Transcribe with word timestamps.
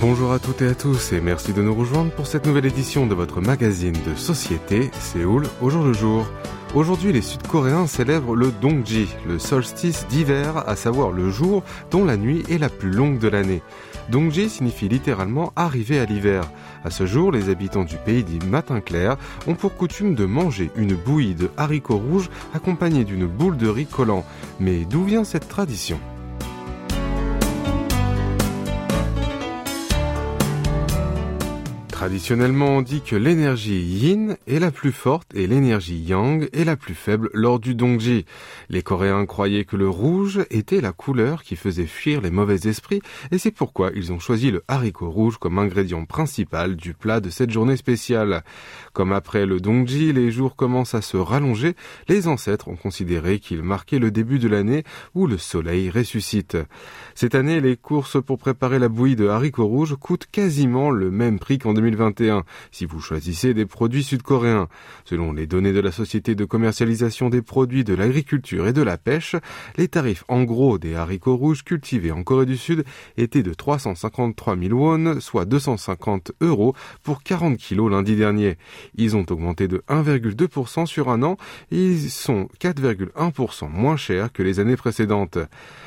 Bonjour 0.00 0.30
à 0.30 0.38
toutes 0.38 0.62
et 0.62 0.68
à 0.68 0.76
tous 0.76 1.12
et 1.12 1.20
merci 1.20 1.52
de 1.52 1.60
nous 1.60 1.74
rejoindre 1.74 2.12
pour 2.12 2.28
cette 2.28 2.46
nouvelle 2.46 2.66
édition 2.66 3.08
de 3.08 3.16
votre 3.16 3.40
magazine 3.40 3.96
de 4.06 4.14
société 4.14 4.92
Séoul 5.00 5.48
au 5.60 5.70
jour 5.70 5.84
le 5.84 5.92
jour. 5.92 6.24
Aujourd'hui, 6.76 7.12
les 7.12 7.20
Sud-Coréens 7.20 7.88
célèbrent 7.88 8.36
le 8.36 8.52
Dongji, 8.52 9.08
le 9.26 9.40
solstice 9.40 10.06
d'hiver, 10.06 10.68
à 10.68 10.76
savoir 10.76 11.10
le 11.10 11.30
jour 11.30 11.64
dont 11.90 12.04
la 12.04 12.16
nuit 12.16 12.44
est 12.48 12.58
la 12.58 12.68
plus 12.68 12.92
longue 12.92 13.18
de 13.18 13.26
l'année. 13.26 13.60
Dongji 14.08 14.48
signifie 14.48 14.88
littéralement 14.88 15.52
arriver 15.56 15.98
à 15.98 16.04
l'hiver. 16.04 16.44
À 16.84 16.90
ce 16.90 17.04
jour, 17.04 17.32
les 17.32 17.48
habitants 17.48 17.84
du 17.84 17.96
pays 17.96 18.22
dit 18.22 18.38
matin 18.46 18.80
clair 18.80 19.16
ont 19.48 19.54
pour 19.56 19.74
coutume 19.74 20.14
de 20.14 20.26
manger 20.26 20.70
une 20.76 20.94
bouillie 20.94 21.34
de 21.34 21.50
haricots 21.56 21.98
rouges 21.98 22.30
accompagnée 22.54 23.02
d'une 23.02 23.26
boule 23.26 23.56
de 23.56 23.68
riz 23.68 23.86
collant. 23.86 24.24
Mais 24.60 24.84
d'où 24.84 25.02
vient 25.02 25.24
cette 25.24 25.48
tradition? 25.48 25.98
Traditionnellement, 31.98 32.76
on 32.76 32.80
dit 32.80 33.00
que 33.00 33.16
l'énergie 33.16 33.82
yin 33.82 34.36
est 34.46 34.60
la 34.60 34.70
plus 34.70 34.92
forte 34.92 35.34
et 35.34 35.48
l'énergie 35.48 35.98
yang 35.98 36.48
est 36.52 36.62
la 36.62 36.76
plus 36.76 36.94
faible 36.94 37.28
lors 37.34 37.58
du 37.58 37.74
dongji. 37.74 38.24
Les 38.68 38.82
Coréens 38.82 39.26
croyaient 39.26 39.64
que 39.64 39.74
le 39.74 39.88
rouge 39.88 40.46
était 40.50 40.80
la 40.80 40.92
couleur 40.92 41.42
qui 41.42 41.56
faisait 41.56 41.86
fuir 41.86 42.20
les 42.20 42.30
mauvais 42.30 42.68
esprits 42.68 43.02
et 43.32 43.38
c'est 43.38 43.50
pourquoi 43.50 43.90
ils 43.96 44.12
ont 44.12 44.20
choisi 44.20 44.52
le 44.52 44.62
haricot 44.68 45.10
rouge 45.10 45.38
comme 45.38 45.58
ingrédient 45.58 46.04
principal 46.04 46.76
du 46.76 46.94
plat 46.94 47.18
de 47.18 47.30
cette 47.30 47.50
journée 47.50 47.76
spéciale. 47.76 48.44
Comme 48.92 49.12
après 49.12 49.44
le 49.44 49.58
dongji, 49.58 50.12
les 50.12 50.30
jours 50.30 50.54
commencent 50.54 50.94
à 50.94 51.02
se 51.02 51.16
rallonger, 51.16 51.74
les 52.08 52.28
ancêtres 52.28 52.68
ont 52.68 52.76
considéré 52.76 53.40
qu'il 53.40 53.64
marquait 53.64 53.98
le 53.98 54.12
début 54.12 54.38
de 54.38 54.46
l'année 54.46 54.84
où 55.16 55.26
le 55.26 55.36
soleil 55.36 55.90
ressuscite. 55.90 56.56
Cette 57.16 57.34
année, 57.34 57.60
les 57.60 57.76
courses 57.76 58.22
pour 58.22 58.38
préparer 58.38 58.78
la 58.78 58.88
bouillie 58.88 59.16
de 59.16 59.26
haricots 59.26 59.66
rouges 59.66 59.96
coûtent 59.96 60.28
quasiment 60.30 60.90
le 60.90 61.10
même 61.10 61.40
prix 61.40 61.58
qu'en 61.58 61.74
2021 61.90 62.44
si 62.70 62.86
vous 62.86 63.00
choisissez 63.00 63.54
des 63.54 63.66
produits 63.66 64.02
sud-coréens. 64.02 64.68
Selon 65.04 65.32
les 65.32 65.46
données 65.46 65.72
de 65.72 65.80
la 65.80 65.92
Société 65.92 66.34
de 66.34 66.44
commercialisation 66.44 67.30
des 67.30 67.42
produits 67.42 67.84
de 67.84 67.94
l'agriculture 67.94 68.66
et 68.66 68.72
de 68.72 68.82
la 68.82 68.98
pêche, 68.98 69.36
les 69.76 69.88
tarifs 69.88 70.24
en 70.28 70.44
gros 70.44 70.78
des 70.78 70.94
haricots 70.94 71.36
rouges 71.36 71.64
cultivés 71.64 72.12
en 72.12 72.22
Corée 72.22 72.46
du 72.46 72.56
Sud 72.56 72.84
étaient 73.16 73.42
de 73.42 73.54
353 73.54 74.56
000 74.56 74.74
won, 74.74 75.20
soit 75.20 75.44
250 75.44 76.32
euros 76.40 76.74
pour 77.02 77.22
40 77.22 77.56
kilos 77.56 77.90
lundi 77.90 78.16
dernier. 78.16 78.56
Ils 78.94 79.16
ont 79.16 79.24
augmenté 79.30 79.68
de 79.68 79.82
1,2% 79.88 80.86
sur 80.86 81.08
un 81.08 81.22
an 81.22 81.36
et 81.70 81.82
ils 81.82 82.10
sont 82.10 82.48
4,1% 82.60 83.70
moins 83.70 83.96
chers 83.96 84.32
que 84.32 84.42
les 84.42 84.60
années 84.60 84.76
précédentes. 84.76 85.38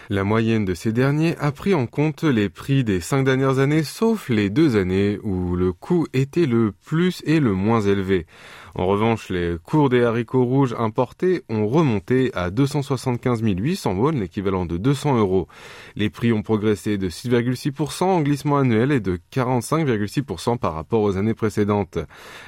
La 0.10 0.24
moyenne 0.24 0.66
de 0.66 0.74
ces 0.74 0.92
derniers 0.92 1.38
a 1.38 1.52
pris 1.52 1.74
en 1.74 1.86
compte 1.86 2.24
les 2.24 2.50
prix 2.50 2.84
des 2.84 3.00
cinq 3.00 3.24
dernières 3.24 3.60
années, 3.60 3.84
sauf 3.84 4.30
les 4.30 4.50
deux 4.50 4.76
années 4.76 5.20
où 5.24 5.56
le 5.56 5.72
coût 5.74 5.91
était 6.14 6.46
le 6.46 6.74
plus 6.86 7.22
et 7.26 7.40
le 7.40 7.54
moins 7.54 7.82
élevé. 7.82 8.26
En 8.74 8.88
revanche, 8.88 9.30
les 9.30 9.58
cours 9.62 9.90
des 9.90 10.02
haricots 10.02 10.46
rouges 10.46 10.74
importés 10.78 11.44
ont 11.50 11.68
remonté 11.68 12.32
à 12.34 12.50
275 12.50 13.42
800 13.42 13.96
won, 13.96 14.12
l'équivalent 14.12 14.66
de 14.66 14.78
200 14.78 15.18
euros. 15.18 15.50
Les 15.98 16.10
prix 16.10 16.32
ont 16.32 16.42
progressé 16.42 16.98
de 16.98 17.10
6,6% 17.10 18.04
en 18.04 18.22
glissement 18.22 18.58
annuel 18.58 18.94
et 18.94 19.02
de 19.02 19.20
45,6% 19.34 20.58
par 20.58 20.74
rapport 20.74 21.02
aux 21.02 21.18
années 21.18 21.34
précédentes. 21.34 22.00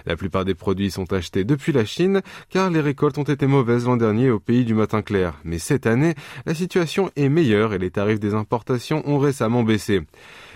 La 0.06 0.16
plupart 0.16 0.46
des 0.46 0.56
produits 0.56 0.92
sont 0.92 1.12
achetés 1.12 1.44
depuis 1.44 1.74
la 1.74 1.84
Chine, 1.84 2.22
car 2.50 2.70
les 2.70 2.80
récoltes 2.80 3.18
ont 3.18 3.24
été 3.24 3.46
mauvaises 3.46 3.86
l'an 3.86 3.98
dernier 3.98 4.30
au 4.30 4.40
pays 4.40 4.64
du 4.64 4.76
matin 4.76 5.02
clair. 5.02 5.34
Mais 5.44 5.60
cette 5.60 5.86
année, 5.86 6.16
la 6.46 6.54
situation 6.54 7.12
est 7.18 7.30
meilleure 7.30 7.74
et 7.74 7.80
les 7.80 7.92
tarifs 7.92 8.22
des 8.22 8.34
importations 8.34 9.04
ont 9.06 9.20
récemment 9.20 9.64
baissé. 9.64 10.02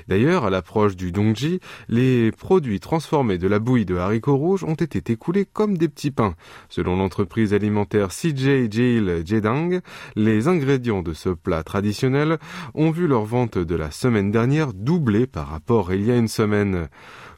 D'ailleurs, 0.07 0.45
à 0.45 0.49
l'approche 0.49 0.95
du 0.95 1.11
Dongji, 1.11 1.59
les 1.89 2.31
produits 2.31 2.76
transformés 2.79 3.37
de 3.37 3.47
la 3.47 3.59
bouillie 3.59 3.85
de 3.85 3.95
haricots 3.95 4.37
rouges 4.37 4.63
ont 4.63 4.75
été 4.75 5.11
écoulés 5.11 5.45
comme 5.45 5.77
des 5.77 5.87
petits 5.87 6.11
pains. 6.11 6.35
Selon 6.69 6.97
l'entreprise 6.97 7.53
alimentaire 7.53 8.09
CJ 8.09 8.71
Jail 8.71 9.23
Jedang, 9.25 9.79
les 10.15 10.47
ingrédients 10.47 11.01
de 11.01 11.13
ce 11.13 11.29
plat 11.29 11.63
traditionnel 11.63 12.37
ont 12.73 12.91
vu 12.91 13.07
leur 13.07 13.25
vente 13.25 13.57
de 13.57 13.75
la 13.75 13.91
semaine 13.91 14.31
dernière 14.31 14.73
doubler 14.73 15.27
par 15.27 15.47
rapport 15.47 15.89
à 15.89 15.95
il 15.95 16.05
y 16.05 16.11
a 16.11 16.17
une 16.17 16.27
semaine. 16.27 16.87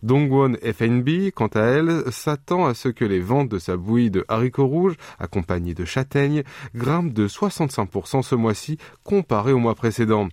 Dongwon 0.03 0.55
FNB, 0.63 1.31
quant 1.35 1.47
à 1.47 1.61
elle, 1.61 2.03
s'attend 2.11 2.65
à 2.65 2.73
ce 2.73 2.89
que 2.89 3.05
les 3.05 3.19
ventes 3.19 3.49
de 3.49 3.59
sa 3.59 3.75
bouillie 3.75 4.11
de 4.11 4.25
haricots 4.27 4.67
rouges, 4.67 4.95
accompagnée 5.19 5.73
de 5.73 5.85
châtaignes, 5.85 6.43
grimpent 6.75 7.13
de 7.13 7.27
65% 7.27 8.21
ce 8.21 8.35
mois-ci 8.35 8.77
comparé 9.03 9.51
au 9.51 9.59
mois 9.59 9.75
précédent. 9.75 10.29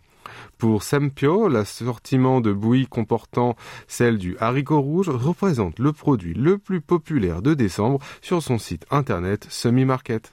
Pour 0.58 0.82
Sempio, 0.82 1.48
l'assortiment 1.48 2.40
de 2.40 2.52
bouillie 2.52 2.86
comportant 2.86 3.56
celle 3.86 4.18
du 4.18 4.36
haricot 4.38 4.80
rouge 4.80 5.08
représente 5.08 5.78
le 5.78 5.92
produit 5.92 6.34
le 6.34 6.58
plus 6.58 6.80
populaire 6.80 7.42
de 7.42 7.54
décembre 7.54 7.98
sur 8.22 8.42
son 8.42 8.58
site 8.58 8.86
internet 8.90 9.46
Semi 9.50 9.84
Market. 9.84 10.32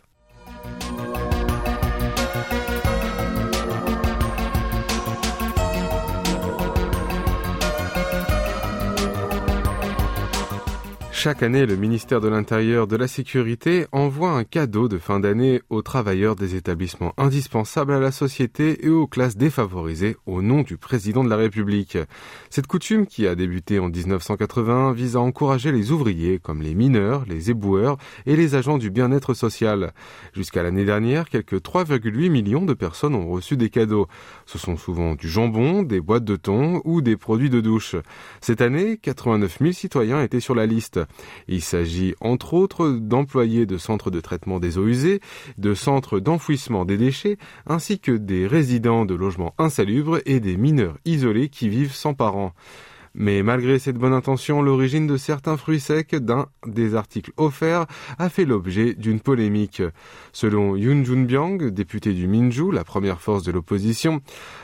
Chaque 11.23 11.41
année, 11.41 11.65
le 11.65 11.77
ministère 11.77 12.19
de 12.19 12.27
l'Intérieur 12.27 12.85
de 12.85 12.97
la 12.97 13.07
Sécurité 13.07 13.87
envoie 13.93 14.31
un 14.31 14.43
cadeau 14.43 14.89
de 14.89 14.97
fin 14.97 15.21
d'année 15.21 15.61
aux 15.69 15.81
travailleurs 15.81 16.35
des 16.35 16.55
établissements 16.55 17.13
indispensables 17.15 17.93
à 17.93 18.01
la 18.01 18.11
société 18.11 18.85
et 18.85 18.89
aux 18.89 19.07
classes 19.07 19.37
défavorisées 19.37 20.17
au 20.25 20.41
nom 20.41 20.63
du 20.63 20.75
président 20.75 21.23
de 21.23 21.29
la 21.29 21.37
République. 21.37 21.97
Cette 22.49 22.67
coutume, 22.67 23.07
qui 23.07 23.25
a 23.25 23.35
débuté 23.35 23.79
en 23.79 23.87
1981, 23.87 24.91
vise 24.91 25.15
à 25.15 25.21
encourager 25.21 25.71
les 25.71 25.91
ouvriers 25.91 26.39
comme 26.39 26.61
les 26.61 26.75
mineurs, 26.75 27.23
les 27.25 27.49
éboueurs 27.49 27.95
et 28.25 28.35
les 28.35 28.55
agents 28.55 28.77
du 28.77 28.89
bien-être 28.89 29.33
social. 29.33 29.93
Jusqu'à 30.33 30.61
l'année 30.61 30.83
dernière, 30.83 31.29
quelques 31.29 31.61
3,8 31.61 32.29
millions 32.31 32.65
de 32.65 32.73
personnes 32.73 33.15
ont 33.15 33.29
reçu 33.29 33.55
des 33.55 33.69
cadeaux. 33.69 34.09
Ce 34.45 34.57
sont 34.57 34.75
souvent 34.75 35.15
du 35.15 35.29
jambon, 35.29 35.83
des 35.83 36.01
boîtes 36.01 36.25
de 36.25 36.35
thon 36.35 36.81
ou 36.83 37.01
des 37.01 37.15
produits 37.15 37.49
de 37.49 37.61
douche. 37.61 37.95
Cette 38.41 38.59
année, 38.59 38.97
89 38.97 39.59
000 39.61 39.71
citoyens 39.71 40.21
étaient 40.21 40.41
sur 40.41 40.53
la 40.53 40.65
liste. 40.65 40.99
Il 41.47 41.61
s'agit 41.61 42.15
entre 42.19 42.53
autres 42.53 42.89
d'employés 42.89 43.65
de 43.65 43.77
centres 43.77 44.11
de 44.11 44.19
traitement 44.19 44.59
des 44.59 44.77
eaux 44.77 44.87
usées, 44.87 45.19
de 45.57 45.73
centres 45.73 46.19
d'enfouissement 46.19 46.85
des 46.85 46.97
déchets, 46.97 47.37
ainsi 47.65 47.99
que 47.99 48.11
des 48.11 48.47
résidents 48.47 49.05
de 49.05 49.15
logements 49.15 49.53
insalubres 49.57 50.19
et 50.25 50.39
des 50.39 50.57
mineurs 50.57 50.97
isolés 51.05 51.49
qui 51.49 51.69
vivent 51.69 51.93
sans 51.93 52.13
parents. 52.13 52.53
Mais 53.15 53.43
malgré 53.43 53.77
cette 53.77 53.97
bonne 53.97 54.13
intention, 54.13 54.63
l'origine 54.63 55.05
de 55.05 55.17
certains 55.17 55.55
fruits 55.55 55.79
secs 55.79 56.15
d'un 56.15 56.47
des 56.65 56.95
articles 56.95 57.31
offerts 57.37 57.85
a 58.17 58.29
fait 58.29 58.45
l'objet 58.45 58.95
d'une 58.95 59.19
polémique. 59.19 59.83
Selon 60.31 60.75
Yoon 60.75 61.03
Jun-byung, 61.03 61.69
député 61.69 62.13
du 62.13 62.27
Minju, 62.27 62.71
la 62.71 62.83
première 62.83 63.21
force 63.21 63.43
de 63.43 63.51
l'opposition, 63.51 64.21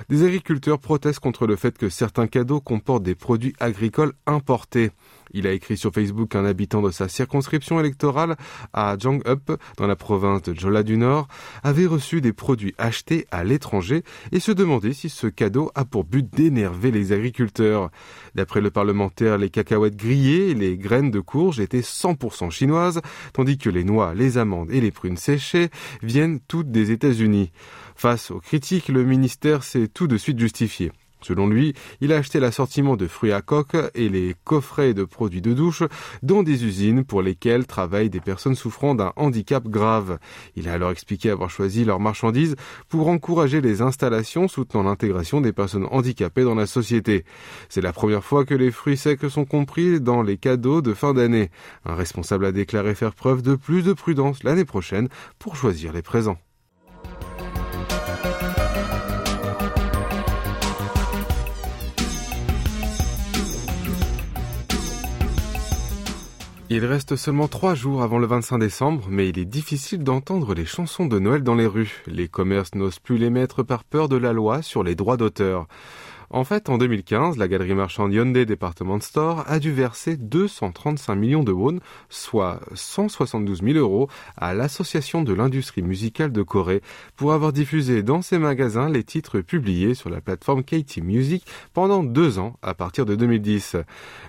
des 0.10 0.24
agriculteurs 0.24 0.80
protestent 0.80 1.20
contre 1.20 1.46
le 1.46 1.56
fait 1.56 1.78
que 1.78 1.90
certains 1.90 2.28
cadeaux 2.28 2.60
comportent 2.60 3.04
des 3.04 3.16
produits 3.16 3.54
agricoles 3.60 4.14
importés. 4.26 4.90
Il 5.32 5.48
a 5.48 5.52
écrit 5.52 5.78
sur 5.78 5.92
Facebook 5.92 6.30
qu'un 6.30 6.46
habitant 6.46 6.82
de 6.82 6.92
sa 6.92 7.08
circonscription 7.08 7.80
électorale 7.80 8.36
à 8.74 8.98
Jong-up, 8.98 9.52
dans 9.78 9.88
la 9.88 9.96
province 9.96 10.42
de 10.44 10.54
Jola 10.54 10.84
du 10.84 10.98
Nord, 10.98 11.28
avait 11.64 11.86
reçu 11.86 12.22
des 12.22 12.34
produits 12.34 12.74
achetés 12.78 13.28
à 13.32 13.44
l'étranger 13.44 14.04
et 14.32 14.40
se 14.40 14.52
demandait 14.52 14.94
si 14.94 15.10
ce 15.10 15.28
cadeau 15.28 15.72
a 15.76 15.86
pour 15.86 16.04
but 16.04 16.28
d'énerver 16.34 16.92
les 16.92 17.12
agriculteurs. 17.12 17.90
D'après 18.36 18.62
le 18.62 18.72
parlementaire, 18.72 19.38
les 19.38 19.50
cacahuètes 19.50 19.96
grillées 19.96 20.50
et 20.50 20.56
les 20.56 20.78
graines 20.78 21.12
de 21.12 21.20
courge 21.20 21.60
étaient 21.60 21.82
100% 21.82 22.52
chinoises, 22.52 23.02
tandis 23.34 23.58
que 23.58 23.70
les 23.70 23.84
noix, 23.84 24.14
les 24.14 24.38
amandes 24.38 24.72
et 24.72 24.82
les 24.82 24.92
prunes 24.92 25.18
séchées 25.18 25.70
viennent 26.02 26.40
toutes 26.48 26.72
des 26.72 26.92
États-Unis. 26.92 27.52
Face 27.96 28.32
aux 28.32 28.40
critiques, 28.40 28.88
le 28.88 29.04
ministère 29.04 29.64
s'est 29.64 29.88
tout 29.88 30.08
de 30.08 30.18
suite 30.18 30.40
justifié. 30.40 30.92
Selon 31.22 31.48
lui, 31.48 31.74
il 32.02 32.14
a 32.14 32.18
acheté 32.18 32.40
l'assortiment 32.40 32.96
de 32.96 33.08
fruits 33.08 33.32
à 33.32 33.42
coque 33.42 33.76
et 33.96 34.10
les 34.10 34.36
coffrets 34.44 34.94
de 34.94 35.04
produits 35.04 35.42
de 35.42 35.54
douche 35.54 35.84
dans 36.24 36.44
des 36.44 36.66
usines 36.66 37.04
pour 37.04 37.22
lesquelles 37.22 37.68
travaillent 37.68 38.10
des 38.10 38.22
personnes 38.22 38.56
souffrant 38.56 38.96
d'un 38.96 39.14
handicap 39.16 39.68
grave. 39.68 40.20
Il 40.56 40.70
a 40.70 40.74
alors 40.74 40.92
expliqué 40.92 41.30
avoir 41.30 41.50
choisi 41.50 41.86
leurs 41.86 42.00
marchandises 42.00 42.56
pour 42.88 43.10
encourager 43.10 43.62
les 43.62 43.82
installations 43.82 44.48
soutenant 44.48 44.84
l'intégration 44.84 45.42
des 45.42 45.54
personnes 45.54 45.88
handicapées 45.92 46.44
dans 46.44 46.56
la 46.56 46.68
société. 46.68 47.26
C'est 47.68 47.82
la 47.82 47.94
première 47.94 48.24
fois 48.24 48.46
que 48.46 48.56
les 48.56 48.72
fruits 48.72 48.98
secs 48.98 49.30
sont 49.30 49.46
compris 49.46 50.00
dans 50.00 50.22
les 50.22 50.38
cadeaux 50.38 50.82
de 50.82 50.94
fin 50.94 51.14
d'année. 51.14 51.50
Un 51.86 51.96
responsable 51.96 52.46
a 52.46 52.52
déclaré 52.52 52.96
faire 52.96 53.14
preuve 53.14 53.42
de 53.42 53.56
plus 53.56 53.84
de 53.84 53.94
prudence 53.94 54.44
l'année 54.44 54.66
prochaine 54.66 55.10
pour 55.38 55.56
choisir 55.56 55.94
les 55.94 56.02
présents. 56.02 56.38
Il 66.72 66.86
reste 66.86 67.16
seulement 67.16 67.48
trois 67.48 67.74
jours 67.74 68.04
avant 68.04 68.20
le 68.20 68.28
25 68.28 68.60
décembre, 68.60 69.08
mais 69.10 69.28
il 69.28 69.40
est 69.40 69.46
difficile 69.46 70.04
d'entendre 70.04 70.54
les 70.54 70.68
chansons 70.68 71.08
de 71.08 71.18
Noël 71.18 71.42
dans 71.42 71.56
les 71.56 71.66
rues. 71.66 72.04
Les 72.06 72.28
commerces 72.28 72.76
n'osent 72.76 73.00
plus 73.00 73.18
les 73.18 73.32
mettre 73.32 73.64
par 73.64 73.84
peur 73.84 74.08
de 74.08 74.18
la 74.18 74.34
loi 74.34 74.62
sur 74.62 74.84
les 74.84 74.94
droits 74.94 75.18
d'auteur. 75.18 75.68
En 76.32 76.44
fait, 76.44 76.70
en 76.70 76.78
2015, 76.78 77.38
la 77.38 77.48
galerie 77.48 77.74
marchande 77.74 78.14
Hyundai 78.14 78.46
Department 78.46 79.00
Store 79.00 79.44
a 79.48 79.58
dû 79.58 79.72
verser 79.72 80.16
235 80.16 81.16
millions 81.16 81.44
de 81.44 81.52
won, 81.52 81.80
soit 82.10 82.60
172 82.76 83.64
000 83.64 83.80
euros, 83.80 84.10
à 84.38 84.54
l'Association 84.54 85.24
de 85.24 85.34
l'industrie 85.34 85.82
musicale 85.82 86.32
de 86.32 86.44
Corée 86.44 86.84
pour 87.16 87.34
avoir 87.34 87.52
diffusé 87.52 88.04
dans 88.04 88.22
ses 88.22 88.38
magasins 88.38 88.90
les 88.90 89.04
titres 89.04 89.42
publiés 89.42 89.96
sur 89.96 90.12
la 90.12 90.22
plateforme 90.22 90.64
KT 90.64 90.98
Music 91.02 91.48
pendant 91.74 92.04
deux 92.04 92.38
ans 92.38 92.58
à 92.62 92.76
partir 92.76 93.08
de 93.08 93.16
2010. 93.16 93.78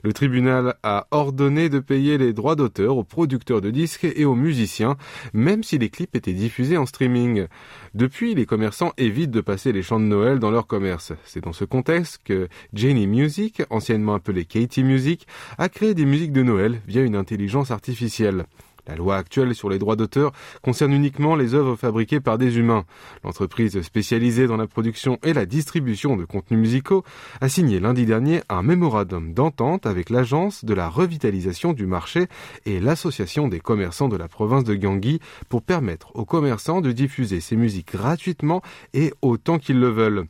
Le 0.02 0.12
tribunal 0.14 0.76
a 0.82 1.06
ordonné 1.10 1.68
de 1.68 1.80
payer 1.80 2.16
les 2.16 2.32
droits 2.32 2.56
d'auteur 2.56 2.96
aux 2.96 3.04
producteurs 3.04 3.60
de 3.60 3.70
disques 3.70 4.04
et 4.06 4.24
aux 4.24 4.34
musiciens, 4.34 4.96
même 5.34 5.62
si 5.62 5.76
les 5.76 5.90
clips 5.90 6.16
étaient 6.16 6.32
diffusés 6.32 6.78
en 6.78 6.86
streaming. 6.86 7.46
Depuis, 7.92 8.34
les 8.34 8.46
commerçants 8.46 8.94
évitent 8.96 9.32
de 9.32 9.42
passer 9.42 9.72
les 9.72 9.82
chants 9.82 10.00
de 10.00 10.06
Noël 10.06 10.38
dans 10.38 10.50
leur 10.50 10.66
commerce. 10.66 11.12
C'est 11.26 11.44
dans 11.44 11.52
ce 11.52 11.66
contexte 11.66 11.89
que 12.24 12.48
Jenny 12.72 13.06
Music, 13.06 13.62
anciennement 13.70 14.14
appelée 14.14 14.44
Katie 14.44 14.84
Music, 14.84 15.26
a 15.58 15.68
créé 15.68 15.94
des 15.94 16.04
musiques 16.04 16.32
de 16.32 16.42
Noël 16.42 16.80
via 16.86 17.02
une 17.02 17.16
intelligence 17.16 17.70
artificielle. 17.70 18.44
La 18.86 18.96
loi 18.96 19.16
actuelle 19.16 19.54
sur 19.54 19.68
les 19.68 19.78
droits 19.78 19.96
d'auteur 19.96 20.32
concerne 20.62 20.92
uniquement 20.92 21.36
les 21.36 21.54
œuvres 21.54 21.76
fabriquées 21.76 22.20
par 22.20 22.38
des 22.38 22.58
humains. 22.58 22.84
L'entreprise 23.24 23.80
spécialisée 23.82 24.46
dans 24.46 24.56
la 24.56 24.66
production 24.66 25.18
et 25.22 25.32
la 25.32 25.46
distribution 25.46 26.16
de 26.16 26.24
contenus 26.24 26.60
musicaux 26.60 27.04
a 27.40 27.48
signé 27.48 27.78
lundi 27.78 28.06
dernier 28.06 28.40
un 28.48 28.62
mémorandum 28.62 29.32
d'entente 29.32 29.86
avec 29.86 30.10
l'Agence 30.10 30.64
de 30.64 30.74
la 30.74 30.88
revitalisation 30.88 31.72
du 31.72 31.86
marché 31.86 32.26
et 32.66 32.80
l'Association 32.80 33.48
des 33.48 33.60
commerçants 33.60 34.08
de 34.08 34.16
la 34.16 34.28
province 34.28 34.64
de 34.64 34.74
Gyeonggi 34.74 35.20
pour 35.48 35.62
permettre 35.62 36.14
aux 36.16 36.24
commerçants 36.24 36.80
de 36.80 36.92
diffuser 36.92 37.40
ces 37.40 37.56
musiques 37.56 37.92
gratuitement 37.92 38.62
et 38.94 39.12
autant 39.22 39.58
qu'ils 39.58 39.78
le 39.78 39.88
veulent. 39.88 40.26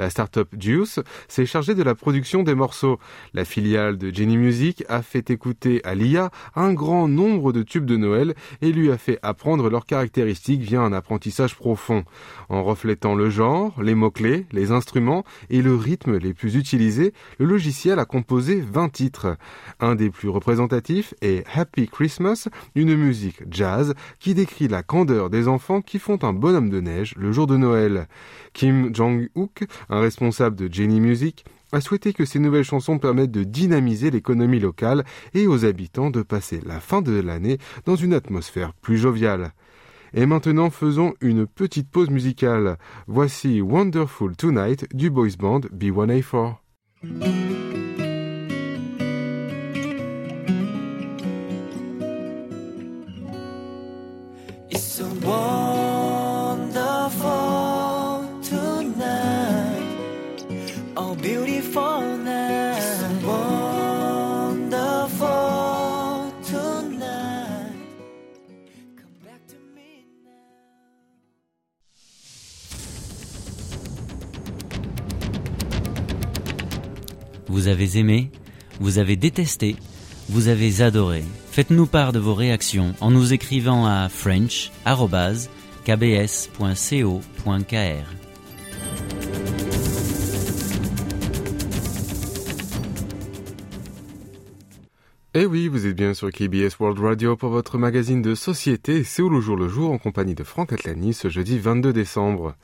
La 0.00 0.08
startup 0.08 0.48
Juice 0.58 0.98
s'est 1.28 1.44
chargée 1.44 1.74
de 1.74 1.82
la 1.82 1.94
production 1.94 2.42
des 2.42 2.54
morceaux. 2.54 2.98
La 3.34 3.44
filiale 3.44 3.98
de 3.98 4.08
Jenny 4.10 4.38
Music 4.38 4.82
a 4.88 5.02
fait 5.02 5.28
écouter 5.28 5.82
à 5.84 5.94
l'IA 5.94 6.30
un 6.56 6.72
grand 6.72 7.06
nombre 7.06 7.52
de 7.52 7.62
tubes 7.62 7.84
de 7.84 7.98
Noël 7.98 8.34
et 8.62 8.72
lui 8.72 8.90
a 8.90 8.96
fait 8.96 9.18
apprendre 9.22 9.68
leurs 9.68 9.84
caractéristiques 9.84 10.62
via 10.62 10.80
un 10.80 10.94
apprentissage 10.94 11.54
profond. 11.54 12.04
En 12.48 12.64
reflétant 12.64 13.14
le 13.14 13.28
genre, 13.28 13.74
les 13.82 13.94
mots-clés, 13.94 14.46
les 14.52 14.72
instruments 14.72 15.22
et 15.50 15.60
le 15.60 15.74
rythme 15.74 16.16
les 16.16 16.32
plus 16.32 16.56
utilisés, 16.56 17.12
le 17.38 17.44
logiciel 17.44 17.98
a 17.98 18.06
composé 18.06 18.62
20 18.62 18.88
titres. 18.88 19.36
Un 19.80 19.96
des 19.96 20.08
plus 20.08 20.30
représentatifs 20.30 21.12
est 21.20 21.44
Happy 21.54 21.88
Christmas, 21.88 22.48
une 22.74 22.96
musique 22.96 23.42
jazz 23.50 23.92
qui 24.18 24.32
décrit 24.32 24.66
la 24.66 24.82
candeur 24.82 25.28
des 25.28 25.46
enfants 25.46 25.82
qui 25.82 25.98
font 25.98 26.24
un 26.24 26.32
bonhomme 26.32 26.70
de 26.70 26.80
neige 26.80 27.12
le 27.18 27.32
jour 27.32 27.46
de 27.46 27.58
Noël. 27.58 28.08
Kim 28.54 28.94
Jong-hook, 28.94 29.64
un 29.90 30.00
responsable 30.00 30.56
de 30.56 30.72
Jenny 30.72 31.00
Music, 31.00 31.44
a 31.72 31.80
souhaité 31.80 32.12
que 32.12 32.24
ces 32.24 32.38
nouvelles 32.38 32.64
chansons 32.64 32.98
permettent 32.98 33.30
de 33.30 33.44
dynamiser 33.44 34.10
l'économie 34.10 34.58
locale 34.58 35.04
et 35.34 35.46
aux 35.46 35.64
habitants 35.64 36.10
de 36.10 36.22
passer 36.22 36.60
la 36.64 36.80
fin 36.80 37.02
de 37.02 37.20
l'année 37.20 37.58
dans 37.84 37.96
une 37.96 38.14
atmosphère 38.14 38.72
plus 38.74 38.96
joviale. 38.96 39.52
Et 40.14 40.26
maintenant 40.26 40.70
faisons 40.70 41.14
une 41.20 41.46
petite 41.46 41.88
pause 41.88 42.10
musicale. 42.10 42.78
Voici 43.06 43.60
Wonderful 43.60 44.34
Tonight 44.34 44.86
du 44.94 45.10
boys 45.10 45.36
band 45.38 45.60
B1A4. 45.72 46.56
Vous 77.50 77.66
avez 77.66 77.98
aimé, 77.98 78.30
vous 78.78 78.98
avez 78.98 79.16
détesté, 79.16 79.74
vous 80.28 80.46
avez 80.46 80.82
adoré. 80.82 81.24
Faites-nous 81.50 81.86
part 81.86 82.12
de 82.12 82.20
vos 82.20 82.32
réactions 82.32 82.94
en 83.00 83.10
nous 83.10 83.32
écrivant 83.32 83.86
à 83.86 84.08
french.kbs.co.kr. 84.08 84.84
Eh 95.34 95.46
oui, 95.46 95.66
vous 95.66 95.86
êtes 95.88 95.96
bien 95.96 96.14
sur 96.14 96.30
KBS 96.30 96.78
World 96.78 97.00
Radio 97.00 97.34
pour 97.34 97.50
votre 97.50 97.78
magazine 97.78 98.22
de 98.22 98.36
société 98.36 99.02
Séoul 99.02 99.34
au 99.34 99.40
jour 99.40 99.56
le 99.56 99.66
jour 99.66 99.90
en 99.90 99.98
compagnie 99.98 100.36
de 100.36 100.44
Franck 100.44 100.72
Atlani 100.72 101.12
ce 101.14 101.28
jeudi 101.28 101.58
22 101.58 101.92
décembre. 101.92 102.54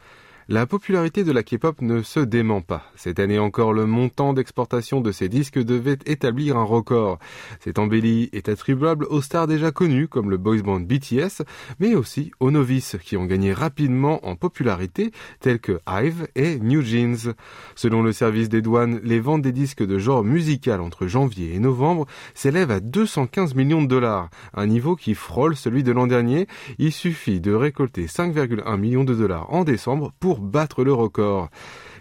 La 0.48 0.64
popularité 0.64 1.24
de 1.24 1.32
la 1.32 1.42
K-pop 1.42 1.80
ne 1.80 2.02
se 2.02 2.20
dément 2.20 2.60
pas. 2.60 2.84
Cette 2.94 3.18
année 3.18 3.40
encore, 3.40 3.72
le 3.72 3.84
montant 3.84 4.32
d'exportation 4.32 5.00
de 5.00 5.10
ces 5.10 5.28
disques 5.28 5.58
devait 5.58 5.98
établir 6.06 6.56
un 6.56 6.62
record. 6.62 7.18
Cette 7.58 7.80
embellie 7.80 8.28
est 8.32 8.48
attribuable 8.48 9.06
aux 9.10 9.22
stars 9.22 9.48
déjà 9.48 9.72
connues 9.72 10.06
comme 10.06 10.30
le 10.30 10.36
boys 10.36 10.62
band 10.62 10.78
BTS, 10.78 11.42
mais 11.80 11.96
aussi 11.96 12.30
aux 12.38 12.52
novices 12.52 12.96
qui 13.02 13.16
ont 13.16 13.24
gagné 13.24 13.52
rapidement 13.52 14.24
en 14.24 14.36
popularité 14.36 15.10
tels 15.40 15.58
que 15.58 15.80
Hive 15.88 16.28
et 16.36 16.60
New 16.60 16.80
Jeans. 16.80 17.34
Selon 17.74 18.04
le 18.04 18.12
service 18.12 18.48
des 18.48 18.62
douanes, 18.62 19.00
les 19.02 19.18
ventes 19.18 19.42
des 19.42 19.50
disques 19.50 19.84
de 19.84 19.98
genre 19.98 20.22
musical 20.22 20.80
entre 20.80 21.08
janvier 21.08 21.56
et 21.56 21.58
novembre 21.58 22.06
s'élèvent 22.34 22.70
à 22.70 22.78
215 22.78 23.56
millions 23.56 23.82
de 23.82 23.88
dollars, 23.88 24.30
un 24.54 24.68
niveau 24.68 24.94
qui 24.94 25.14
frôle 25.14 25.56
celui 25.56 25.82
de 25.82 25.90
l'an 25.90 26.06
dernier. 26.06 26.46
Il 26.78 26.92
suffit 26.92 27.40
de 27.40 27.52
récolter 27.52 28.06
5,1 28.06 28.76
millions 28.76 29.02
de 29.02 29.14
dollars 29.16 29.52
en 29.52 29.64
décembre 29.64 30.12
battre 30.40 30.84
le 30.84 30.92
record. 30.92 31.50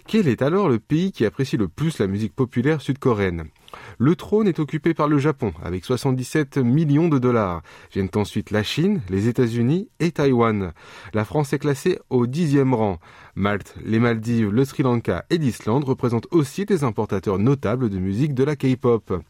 Quel 0.07 0.27
est 0.27 0.43
alors 0.43 0.69
le 0.69 0.77
pays 0.77 1.11
qui 1.11 1.25
apprécie 1.25 1.57
le 1.57 1.67
plus 1.67 1.97
la 1.97 2.05
musique 2.05 2.35
populaire 2.35 2.79
sud-coréenne? 2.79 3.45
Le 3.97 4.15
trône 4.15 4.47
est 4.47 4.59
occupé 4.59 4.93
par 4.93 5.07
le 5.07 5.17
Japon, 5.17 5.51
avec 5.63 5.83
77 5.83 6.57
millions 6.57 7.09
de 7.09 7.17
dollars. 7.17 7.63
Viennent 7.91 8.11
ensuite 8.15 8.51
la 8.51 8.61
Chine, 8.61 9.01
les 9.09 9.27
États-Unis 9.27 9.89
et 9.99 10.11
Taïwan. 10.11 10.73
La 11.13 11.25
France 11.25 11.53
est 11.53 11.59
classée 11.59 11.97
au 12.11 12.27
dixième 12.27 12.75
rang. 12.75 12.99
Malte, 13.35 13.75
les 13.83 13.99
Maldives, 13.99 14.51
le 14.51 14.63
Sri 14.63 14.83
Lanka 14.83 15.25
et 15.31 15.39
l'Islande 15.39 15.83
représentent 15.83 16.27
aussi 16.31 16.65
des 16.65 16.83
importateurs 16.83 17.39
notables 17.39 17.89
de 17.89 17.97
musique 17.97 18.35
de 18.35 18.43
la 18.43 18.55
K-pop. 18.55 19.21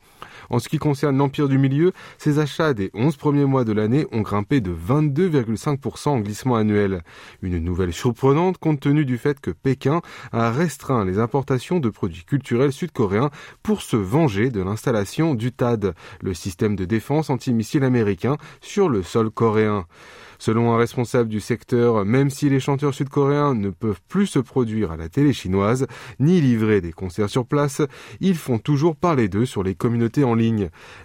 En 0.49 0.59
ce 0.59 0.69
qui 0.69 0.77
concerne 0.77 1.17
l'Empire 1.17 1.49
du 1.49 1.57
Milieu, 1.57 1.91
ses 2.17 2.39
achats 2.39 2.73
des 2.73 2.91
11 2.93 3.15
premiers 3.17 3.45
mois 3.45 3.63
de 3.63 3.71
l'année 3.71 4.05
ont 4.11 4.21
grimpé 4.21 4.61
de 4.61 4.71
22,5% 4.73 6.09
en 6.09 6.19
glissement 6.19 6.55
annuel. 6.55 7.01
Une 7.41 7.59
nouvelle 7.59 7.93
surprenante 7.93 8.57
compte 8.57 8.79
tenu 8.79 9.05
du 9.05 9.17
fait 9.17 9.39
que 9.39 9.51
Pékin 9.51 10.01
a 10.31 10.51
restreint 10.51 11.05
les 11.05 11.19
importations 11.19 11.79
de 11.79 11.89
produits 11.89 12.25
culturels 12.25 12.73
sud-coréens 12.73 13.29
pour 13.63 13.81
se 13.81 13.97
venger 13.97 14.49
de 14.49 14.61
l'installation 14.61 15.35
du 15.35 15.51
TAD, 15.51 15.93
le 16.21 16.33
système 16.33 16.75
de 16.75 16.85
défense 16.85 17.29
antimissile 17.29 17.83
américain, 17.83 18.37
sur 18.61 18.89
le 18.89 19.03
sol 19.03 19.31
coréen. 19.31 19.85
Selon 20.37 20.73
un 20.73 20.77
responsable 20.77 21.29
du 21.29 21.39
secteur, 21.39 22.03
même 22.05 22.29
si 22.29 22.49
les 22.49 22.59
chanteurs 22.59 22.93
sud-coréens 22.93 23.53
ne 23.53 23.69
peuvent 23.69 24.01
plus 24.07 24.27
se 24.27 24.39
produire 24.39 24.91
à 24.91 24.97
la 24.97 25.09
télé 25.09 25.33
chinoise, 25.33 25.87
ni 26.19 26.41
livrer 26.41 26.81
des 26.81 26.91
concerts 26.91 27.29
sur 27.29 27.45
place, 27.45 27.81
ils 28.19 28.35
font 28.35 28.59
toujours 28.59 28.95
parler 28.95 29.29
d'eux 29.29 29.45
sur 29.45 29.63
les 29.63 29.75
communautés 29.75 30.23
en 30.23 30.34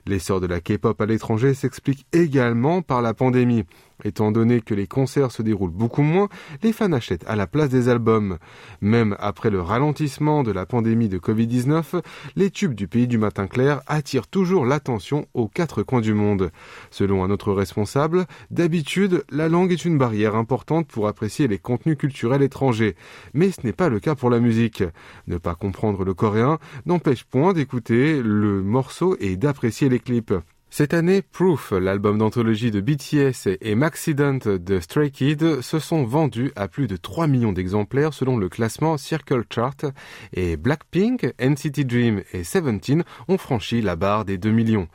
L'essor 0.07 0.41
de 0.41 0.47
la 0.47 0.61
K-pop 0.61 1.01
à 1.01 1.07
l'étranger 1.07 1.55
s'explique 1.55 2.07
également 2.13 2.83
par 2.83 3.03
la 3.03 3.15
pandémie. 3.15 3.65
Étant 4.05 4.33
donné 4.33 4.61
que 4.61 4.75
les 4.75 4.87
concerts 4.87 5.33
se 5.33 5.43
déroulent 5.43 5.71
beaucoup 5.71 6.03
moins, 6.03 6.29
les 6.63 6.73
fans 6.73 6.93
achètent 6.93 7.27
à 7.27 7.37
la 7.37 7.47
place 7.47 7.69
des 7.69 7.89
albums. 7.89 8.39
Même 8.81 9.17
après 9.19 9.51
le 9.51 9.61
ralentissement 9.61 10.43
de 10.43 10.53
la 10.53 10.67
pandémie 10.67 11.09
de 11.09 11.19
Covid-19, 11.19 12.03
les 12.37 12.51
tubes 12.51 12.75
du 12.75 12.89
pays 12.89 13.07
du 13.07 13.19
matin 13.19 13.47
clair 13.47 13.83
attirent 13.87 14.29
toujours 14.29 14.67
l'attention 14.67 15.27
aux 15.35 15.49
quatre 15.49 15.83
coins 15.83 16.01
du 16.01 16.15
monde. 16.15 16.51
Selon 16.91 17.25
un 17.25 17.31
autre 17.31 17.53
responsable, 17.53 18.27
d'habitude, 18.51 19.25
la 19.31 19.49
langue 19.49 19.73
est 19.73 19.85
une 19.85 19.99
barrière 19.99 20.35
importante 20.35 20.89
pour 20.89 21.09
apprécier 21.09 21.49
les 21.49 21.59
contenus 21.59 21.99
culturels 21.99 22.43
étrangers. 22.43 22.97
Mais 23.35 23.51
ce 23.51 23.61
n'est 23.65 23.73
pas 23.73 23.89
le 23.89 24.01
cas 24.01 24.15
pour 24.15 24.31
la 24.31 24.41
musique. 24.41 24.83
Ne 25.27 25.39
pas 25.39 25.55
comprendre 25.55 26.05
le 26.05 26.15
coréen 26.15 26.59
n'empêche 26.87 27.25
point 27.25 27.53
d'écouter 27.53 28.23
le 28.23 28.63
morceau 28.63 29.17
et 29.21 29.37
d'apprécier 29.37 29.89
les 29.89 30.01
clips. 30.01 30.35
Cette 30.73 30.95
année, 30.95 31.21
Proof, 31.21 31.73
l'album 31.73 32.19
d'anthologie 32.19 32.71
de 32.71 32.81
BTS 32.81 33.59
et 33.61 33.75
Maxident 33.75 34.39
de 34.47 34.79
Stray 34.79 35.11
Kids 35.11 35.63
se 35.63 35.81
sont 35.81 36.05
vendus 36.05 36.53
à 36.55 36.69
plus 36.69 36.87
de 36.87 36.97
3 36.97 37.27
millions 37.27 37.53
d'exemplaires 37.53 38.15
selon 38.15 38.37
le 38.37 38.49
classement 38.49 38.97
Circle 38.97 39.43
Chart 39.53 39.85
et 40.33 40.57
Blackpink, 40.57 41.35
NCT 41.41 41.85
Dream 41.85 42.23
et 42.33 42.45
Seventeen 42.45 43.03
ont 43.27 43.37
franchi 43.37 43.83
la 43.83 43.97
barre 43.97 44.25
des 44.25 44.39
2 44.39 44.53
millions. 44.53 44.87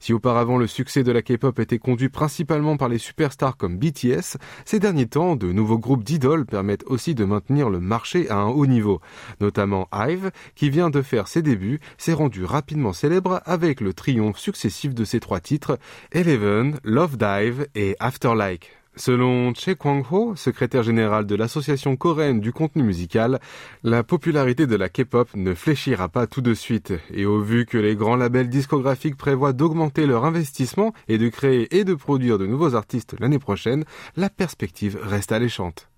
Si 0.00 0.12
auparavant 0.12 0.58
le 0.58 0.66
succès 0.66 1.02
de 1.02 1.10
la 1.12 1.22
K-pop 1.22 1.58
était 1.60 1.78
conduit 1.78 2.10
principalement 2.10 2.76
par 2.76 2.90
les 2.90 2.98
superstars 2.98 3.56
comme 3.56 3.78
BTS, 3.78 4.36
ces 4.66 4.80
derniers 4.80 5.06
temps, 5.06 5.34
de 5.34 5.50
nouveaux 5.50 5.78
groupes 5.78 6.04
d'idoles 6.04 6.44
permettent 6.44 6.84
aussi 6.84 7.14
de 7.14 7.24
maintenir 7.24 7.70
le 7.70 7.80
marché 7.80 8.28
à 8.28 8.36
un 8.36 8.48
haut 8.48 8.66
niveau. 8.66 9.00
Notamment 9.40 9.88
IVE, 9.94 10.30
qui 10.56 10.68
vient 10.68 10.90
de 10.90 11.00
faire 11.00 11.26
ses 11.26 11.40
débuts, 11.40 11.80
s'est 11.96 12.12
rendu 12.12 12.44
rapidement 12.44 12.92
célèbre 12.92 13.40
avec 13.46 13.80
le 13.80 13.94
triomphe 13.94 14.38
successif 14.38 14.94
de 14.94 15.06
ses 15.06 15.21
trois 15.22 15.40
titres, 15.40 15.78
Eleven, 16.12 16.78
Love 16.84 17.16
Dive 17.16 17.66
et 17.74 17.96
Afterlike. 17.98 18.70
Selon 18.94 19.54
Che 19.54 19.74
Kwang-ho, 19.74 20.36
secrétaire 20.36 20.82
général 20.82 21.24
de 21.24 21.34
l'Association 21.34 21.96
coréenne 21.96 22.40
du 22.40 22.52
contenu 22.52 22.82
musical, 22.82 23.40
la 23.82 24.02
popularité 24.02 24.66
de 24.66 24.76
la 24.76 24.90
K-pop 24.90 25.30
ne 25.34 25.54
fléchira 25.54 26.10
pas 26.10 26.26
tout 26.26 26.42
de 26.42 26.52
suite. 26.52 26.92
Et 27.10 27.24
au 27.24 27.40
vu 27.40 27.64
que 27.64 27.78
les 27.78 27.96
grands 27.96 28.16
labels 28.16 28.50
discographiques 28.50 29.16
prévoient 29.16 29.54
d'augmenter 29.54 30.06
leur 30.06 30.26
investissement 30.26 30.92
et 31.08 31.16
de 31.16 31.28
créer 31.30 31.74
et 31.74 31.84
de 31.84 31.94
produire 31.94 32.36
de 32.36 32.46
nouveaux 32.46 32.74
artistes 32.74 33.16
l'année 33.18 33.38
prochaine, 33.38 33.84
la 34.16 34.28
perspective 34.28 34.98
reste 35.02 35.32
alléchante. 35.32 35.91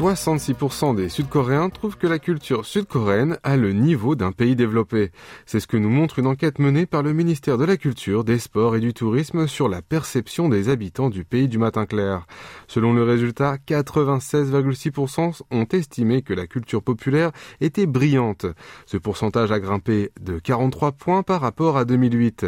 66% 0.00 0.96
des 0.96 1.10
Sud-Coréens 1.10 1.68
trouvent 1.68 1.98
que 1.98 2.06
la 2.06 2.18
culture 2.18 2.64
sud-coréenne 2.64 3.36
a 3.42 3.58
le 3.58 3.74
niveau 3.74 4.14
d'un 4.14 4.32
pays 4.32 4.56
développé. 4.56 5.12
C'est 5.44 5.60
ce 5.60 5.66
que 5.66 5.76
nous 5.76 5.90
montre 5.90 6.18
une 6.18 6.26
enquête 6.26 6.58
menée 6.58 6.86
par 6.86 7.02
le 7.02 7.12
ministère 7.12 7.58
de 7.58 7.66
la 7.66 7.76
Culture, 7.76 8.24
des 8.24 8.38
Sports 8.38 8.76
et 8.76 8.80
du 8.80 8.94
Tourisme 8.94 9.46
sur 9.46 9.68
la 9.68 9.82
perception 9.82 10.48
des 10.48 10.70
habitants 10.70 11.10
du 11.10 11.26
pays 11.26 11.48
du 11.48 11.58
matin 11.58 11.84
clair. 11.84 12.24
Selon 12.66 12.94
le 12.94 13.02
résultat, 13.02 13.56
96,6% 13.56 15.42
ont 15.50 15.66
estimé 15.70 16.22
que 16.22 16.32
la 16.32 16.46
culture 16.46 16.82
populaire 16.82 17.30
était 17.60 17.84
brillante. 17.84 18.46
Ce 18.86 18.96
pourcentage 18.96 19.52
a 19.52 19.60
grimpé 19.60 20.12
de 20.18 20.38
43 20.38 20.92
points 20.92 21.22
par 21.22 21.42
rapport 21.42 21.76
à 21.76 21.84
2008. 21.84 22.46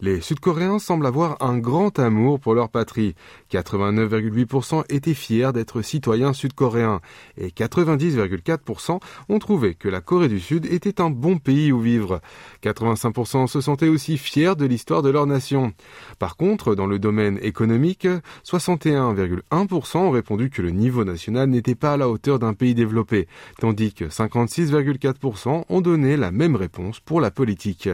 Les 0.00 0.22
Sud-Coréens 0.22 0.78
semblent 0.78 1.04
avoir 1.04 1.36
un 1.42 1.58
grand 1.58 1.98
amour 1.98 2.40
pour 2.40 2.54
leur 2.54 2.70
patrie. 2.70 3.14
89,8% 3.52 4.84
étaient 4.88 5.12
fiers 5.12 5.52
d'être 5.52 5.82
citoyens 5.82 6.32
sud-coréens 6.32 6.93
et 7.36 7.48
90,4% 7.48 9.00
ont 9.28 9.38
trouvé 9.38 9.74
que 9.74 9.88
la 9.88 10.00
Corée 10.00 10.28
du 10.28 10.40
Sud 10.40 10.66
était 10.66 11.00
un 11.00 11.10
bon 11.10 11.38
pays 11.38 11.72
où 11.72 11.80
vivre. 11.80 12.20
85% 12.62 13.46
se 13.46 13.60
sentaient 13.60 13.88
aussi 13.88 14.18
fiers 14.18 14.54
de 14.56 14.66
l'histoire 14.66 15.02
de 15.02 15.10
leur 15.10 15.26
nation. 15.26 15.72
Par 16.18 16.36
contre, 16.36 16.74
dans 16.74 16.86
le 16.86 16.98
domaine 16.98 17.38
économique, 17.42 18.06
61,1% 18.44 19.98
ont 19.98 20.10
répondu 20.10 20.50
que 20.50 20.62
le 20.62 20.70
niveau 20.70 21.04
national 21.04 21.48
n'était 21.48 21.74
pas 21.74 21.94
à 21.94 21.96
la 21.96 22.08
hauteur 22.08 22.38
d'un 22.38 22.54
pays 22.54 22.74
développé, 22.74 23.28
tandis 23.58 23.92
que 23.92 24.04
56,4% 24.04 25.64
ont 25.68 25.80
donné 25.80 26.16
la 26.16 26.30
même 26.30 26.56
réponse 26.56 27.00
pour 27.00 27.20
la 27.20 27.30
politique. 27.30 27.88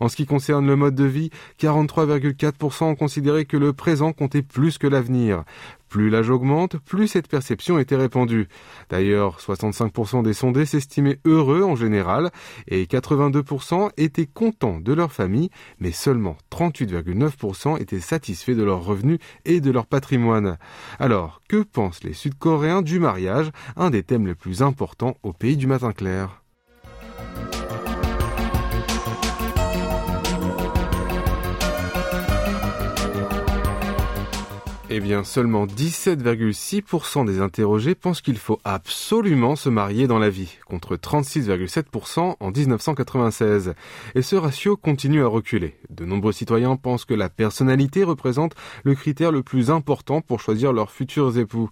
En 0.00 0.08
ce 0.08 0.16
qui 0.16 0.26
concerne 0.26 0.66
le 0.66 0.76
mode 0.76 0.94
de 0.94 1.04
vie, 1.04 1.30
43,4% 1.60 2.84
ont 2.84 2.94
considéré 2.94 3.44
que 3.44 3.56
le 3.56 3.72
présent 3.72 4.12
comptait 4.12 4.42
plus 4.42 4.78
que 4.78 4.86
l'avenir. 4.86 5.44
Plus 5.96 6.10
l'âge 6.10 6.28
augmente, 6.28 6.76
plus 6.76 7.08
cette 7.08 7.26
perception 7.26 7.78
était 7.78 7.96
répandue. 7.96 8.48
D'ailleurs, 8.90 9.38
65% 9.40 10.22
des 10.22 10.34
sondés 10.34 10.66
s'estimaient 10.66 11.20
heureux 11.24 11.62
en 11.62 11.74
général 11.74 12.32
et 12.68 12.84
82% 12.84 13.88
étaient 13.96 14.26
contents 14.26 14.78
de 14.78 14.92
leur 14.92 15.10
famille, 15.10 15.48
mais 15.78 15.92
seulement 15.92 16.36
38,9% 16.52 17.80
étaient 17.80 18.00
satisfaits 18.00 18.50
de 18.50 18.62
leurs 18.62 18.84
revenus 18.84 19.20
et 19.46 19.62
de 19.62 19.70
leur 19.70 19.86
patrimoine. 19.86 20.58
Alors, 20.98 21.40
que 21.48 21.62
pensent 21.62 22.04
les 22.04 22.12
Sud-Coréens 22.12 22.82
du 22.82 23.00
mariage, 23.00 23.50
un 23.74 23.88
des 23.88 24.02
thèmes 24.02 24.26
les 24.26 24.34
plus 24.34 24.60
importants 24.60 25.16
au 25.22 25.32
pays 25.32 25.56
du 25.56 25.66
matin 25.66 25.92
clair? 25.92 26.42
Eh 34.88 35.00
bien, 35.00 35.24
seulement 35.24 35.66
17,6% 35.66 37.26
des 37.26 37.40
interrogés 37.40 37.96
pensent 37.96 38.20
qu'il 38.20 38.38
faut 38.38 38.60
absolument 38.62 39.56
se 39.56 39.68
marier 39.68 40.06
dans 40.06 40.20
la 40.20 40.30
vie, 40.30 40.58
contre 40.64 40.94
36,7% 40.94 42.36
en 42.38 42.50
1996. 42.52 43.74
Et 44.14 44.22
ce 44.22 44.36
ratio 44.36 44.76
continue 44.76 45.24
à 45.24 45.26
reculer. 45.26 45.74
De 45.90 46.04
nombreux 46.04 46.30
citoyens 46.30 46.76
pensent 46.76 47.04
que 47.04 47.14
la 47.14 47.28
personnalité 47.28 48.04
représente 48.04 48.54
le 48.84 48.94
critère 48.94 49.32
le 49.32 49.42
plus 49.42 49.72
important 49.72 50.20
pour 50.20 50.40
choisir 50.40 50.72
leurs 50.72 50.92
futurs 50.92 51.36
époux. 51.36 51.68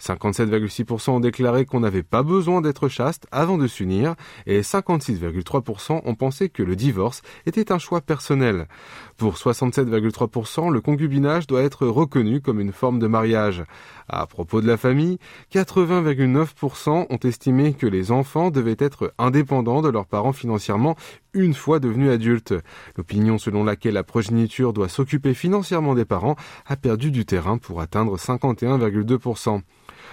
57,6% 0.00 1.10
ont 1.10 1.20
déclaré 1.20 1.66
qu'on 1.66 1.80
n'avait 1.80 2.02
pas 2.02 2.22
besoin 2.22 2.60
d'être 2.60 2.88
chaste 2.88 3.26
avant 3.30 3.58
de 3.58 3.66
s'unir 3.66 4.14
et 4.46 4.62
56,3% 4.62 6.00
ont 6.04 6.14
pensé 6.14 6.48
que 6.48 6.62
le 6.62 6.76
divorce 6.76 7.22
était 7.46 7.70
un 7.72 7.78
choix 7.78 8.00
personnel. 8.00 8.66
Pour 9.16 9.34
67,3%, 9.34 10.70
le 10.70 10.80
concubinage 10.80 11.46
doit 11.46 11.62
être 11.62 11.86
reconnu 11.86 12.40
comme 12.40 12.60
une 12.60 12.72
forme 12.72 12.98
de 12.98 13.06
mariage. 13.06 13.64
À 14.08 14.26
propos 14.26 14.60
de 14.60 14.66
la 14.66 14.76
famille, 14.76 15.18
80,9% 15.52 17.06
ont 17.08 17.18
estimé 17.18 17.74
que 17.74 17.86
les 17.86 18.10
enfants 18.10 18.50
devaient 18.50 18.76
être 18.78 19.12
indépendants 19.18 19.82
de 19.82 19.88
leurs 19.88 20.06
parents 20.06 20.32
financièrement 20.32 20.96
une 21.32 21.54
fois 21.54 21.78
devenus 21.78 22.10
adultes. 22.10 22.54
L'opinion 22.96 23.38
selon 23.38 23.62
laquelle 23.62 23.94
la 23.94 24.02
progéniture 24.02 24.72
doit 24.72 24.88
s'occuper 24.88 25.34
financièrement 25.34 25.94
des 25.94 26.04
parents 26.04 26.36
a 26.66 26.76
perdu 26.76 27.10
du 27.10 27.24
terrain 27.24 27.58
pour 27.58 27.80
atteindre 27.80 28.16
51,2%. 28.16 29.60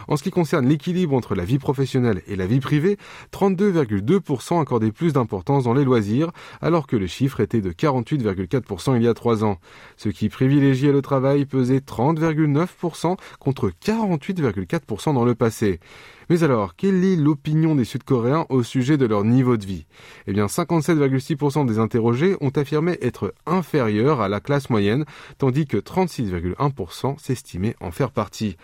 En 0.07 0.17
ce 0.17 0.23
qui 0.23 0.31
concerne 0.31 0.67
l'équilibre 0.67 1.15
entre 1.15 1.35
la 1.35 1.45
vie 1.45 1.59
professionnelle 1.59 2.21
et 2.27 2.35
la 2.35 2.45
vie 2.45 2.59
privée, 2.59 2.97
32,2% 3.31 4.61
accordaient 4.61 4.91
plus 4.91 5.13
d'importance 5.13 5.63
dans 5.63 5.73
les 5.73 5.83
loisirs, 5.83 6.31
alors 6.61 6.87
que 6.87 6.95
le 6.95 7.07
chiffre 7.07 7.39
était 7.39 7.61
de 7.61 7.71
48,4% 7.71 8.95
il 8.95 9.03
y 9.03 9.07
a 9.07 9.13
trois 9.13 9.43
ans. 9.43 9.57
Ce 9.95 10.09
qui 10.09 10.29
privilégiait 10.29 10.91
le 10.91 11.01
travail 11.01 11.45
pesait 11.45 11.79
30,9% 11.79 13.17
contre 13.39 13.71
48,4% 13.83 15.13
dans 15.13 15.25
le 15.25 15.35
passé. 15.35 15.79
Mais 16.29 16.43
alors, 16.43 16.75
quelle 16.75 17.03
est 17.03 17.15
l'opinion 17.15 17.75
des 17.75 17.85
Sud-Coréens 17.85 18.45
au 18.49 18.63
sujet 18.63 18.97
de 18.97 19.05
leur 19.05 19.23
niveau 19.23 19.55
de 19.55 19.65
vie? 19.65 19.85
Eh 20.27 20.33
bien, 20.33 20.47
57,6% 20.47 21.65
des 21.65 21.79
interrogés 21.79 22.35
ont 22.41 22.49
affirmé 22.49 22.97
être 23.01 23.33
inférieurs 23.45 24.21
à 24.21 24.27
la 24.27 24.39
classe 24.39 24.69
moyenne, 24.69 25.05
tandis 25.37 25.67
que 25.67 25.77
36,1% 25.77 27.17
s'estimaient 27.17 27.75
en 27.79 27.91
faire 27.91 28.11
partie. 28.11 28.57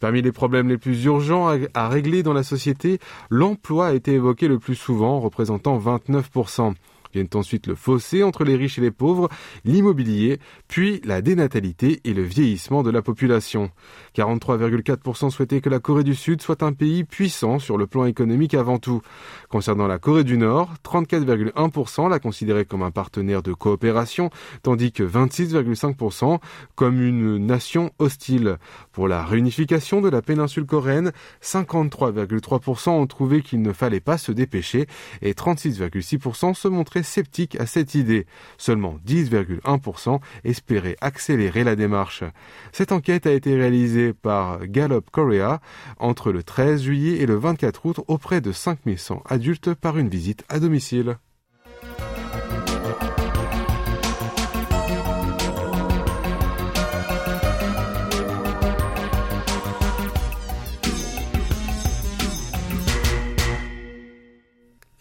Parmi 0.00 0.22
les 0.22 0.32
problèmes 0.32 0.68
les 0.68 0.78
plus 0.78 1.04
urgents 1.04 1.48
à 1.74 1.88
régler 1.88 2.22
dans 2.22 2.32
la 2.32 2.42
société, 2.42 2.98
l'emploi 3.28 3.88
a 3.88 3.92
été 3.92 4.12
évoqué 4.12 4.48
le 4.48 4.58
plus 4.58 4.74
souvent, 4.74 5.20
représentant 5.20 5.78
29%. 5.78 6.74
Viennent 7.12 7.28
ensuite 7.34 7.66
le 7.66 7.74
fossé 7.74 8.22
entre 8.22 8.44
les 8.44 8.56
riches 8.56 8.78
et 8.78 8.82
les 8.82 8.90
pauvres, 8.90 9.28
l'immobilier, 9.64 10.38
puis 10.68 11.00
la 11.04 11.22
dénatalité 11.22 12.00
et 12.04 12.14
le 12.14 12.22
vieillissement 12.22 12.82
de 12.82 12.90
la 12.90 13.02
population. 13.02 13.70
43,4% 14.16 15.30
souhaitaient 15.30 15.60
que 15.60 15.68
la 15.68 15.80
Corée 15.80 16.04
du 16.04 16.14
Sud 16.14 16.40
soit 16.42 16.62
un 16.62 16.72
pays 16.72 17.04
puissant 17.04 17.58
sur 17.58 17.76
le 17.76 17.86
plan 17.86 18.04
économique 18.04 18.54
avant 18.54 18.78
tout. 18.78 19.02
Concernant 19.48 19.86
la 19.86 19.98
Corée 19.98 20.24
du 20.24 20.38
Nord, 20.38 20.74
34,1% 20.84 22.08
la 22.08 22.18
considéraient 22.18 22.64
comme 22.64 22.82
un 22.82 22.90
partenaire 22.90 23.42
de 23.42 23.52
coopération, 23.52 24.30
tandis 24.62 24.92
que 24.92 25.02
26,5% 25.02 26.38
comme 26.74 27.02
une 27.02 27.38
nation 27.44 27.90
hostile. 27.98 28.58
Pour 28.92 29.08
la 29.08 29.24
réunification 29.24 30.00
de 30.00 30.08
la 30.08 30.22
péninsule 30.22 30.66
coréenne, 30.66 31.12
53,3% 31.42 32.90
ont 32.90 33.06
trouvé 33.06 33.42
qu'il 33.42 33.62
ne 33.62 33.72
fallait 33.72 34.00
pas 34.00 34.18
se 34.18 34.32
dépêcher 34.32 34.86
et 35.22 35.32
36,6% 35.32 36.54
se 36.54 36.68
montraient 36.68 36.99
sceptiques 37.02 37.56
à 37.60 37.66
cette 37.66 37.94
idée. 37.94 38.26
Seulement 38.58 38.98
10,1% 39.06 40.20
espéraient 40.44 40.96
accélérer 41.00 41.64
la 41.64 41.76
démarche. 41.76 42.24
Cette 42.72 42.92
enquête 42.92 43.26
a 43.26 43.32
été 43.32 43.54
réalisée 43.54 44.12
par 44.12 44.66
Gallup 44.66 45.10
Korea 45.10 45.60
entre 45.98 46.32
le 46.32 46.42
13 46.42 46.82
juillet 46.82 47.20
et 47.20 47.26
le 47.26 47.36
24 47.36 47.86
août 47.86 48.00
auprès 48.08 48.40
de 48.40 48.52
5100 48.52 49.22
adultes 49.28 49.74
par 49.74 49.98
une 49.98 50.08
visite 50.08 50.44
à 50.48 50.58
domicile. 50.58 51.16